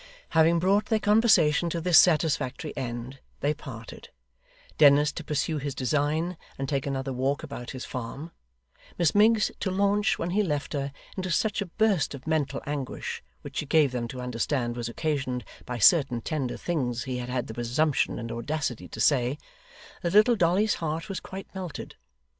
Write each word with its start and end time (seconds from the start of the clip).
Having 0.29 0.57
brought 0.57 0.85
their 0.85 0.97
conversation 0.99 1.69
to 1.69 1.79
this 1.79 1.99
satisfactory 1.99 2.75
end, 2.75 3.19
they 3.41 3.53
parted: 3.53 4.09
Dennis, 4.79 5.11
to 5.11 5.23
pursue 5.23 5.59
his 5.59 5.75
design, 5.75 6.37
and 6.57 6.67
take 6.67 6.87
another 6.87 7.13
walk 7.13 7.43
about 7.43 7.69
his 7.69 7.85
farm; 7.85 8.31
Miss 8.97 9.13
Miggs, 9.13 9.51
to 9.59 9.69
launch, 9.69 10.17
when 10.17 10.31
he 10.31 10.41
left 10.41 10.73
her, 10.73 10.91
into 11.15 11.29
such 11.29 11.61
a 11.61 11.67
burst 11.67 12.15
of 12.15 12.25
mental 12.25 12.63
anguish 12.65 13.21
(which 13.43 13.57
she 13.57 13.67
gave 13.67 13.91
them 13.91 14.07
to 14.07 14.19
understand 14.21 14.75
was 14.75 14.89
occasioned 14.89 15.43
by 15.67 15.77
certain 15.77 16.19
tender 16.19 16.57
things 16.57 17.03
he 17.03 17.19
had 17.19 17.29
had 17.29 17.45
the 17.45 17.53
presumption 17.53 18.17
and 18.17 18.31
audacity 18.31 18.87
to 18.87 18.99
say), 18.99 19.37
that 20.01 20.13
little 20.13 20.35
Dolly's 20.35 20.73
heart 20.81 21.09
was 21.09 21.19
quite 21.19 21.45
melted. 21.53 21.95